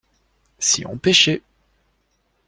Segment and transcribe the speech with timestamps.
[0.57, 1.43] Si on pêchait.